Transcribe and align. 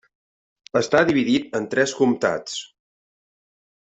Està 0.79 1.01
dividit 1.09 1.53
en 1.59 1.69
tres 1.75 1.95
comtats: 2.01 2.57